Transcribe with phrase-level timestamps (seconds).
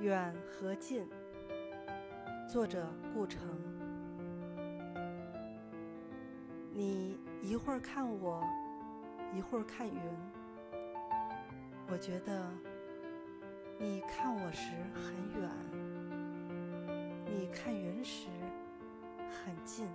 [0.00, 1.08] 远和近
[2.48, 3.40] 作者顾城。
[6.72, 8.42] 你一会儿看我
[9.32, 10.00] 一会儿看云。
[11.88, 12.50] 我觉得
[13.78, 15.50] 你看我时很远
[17.26, 18.28] 你看云时
[19.30, 19.86] 很近。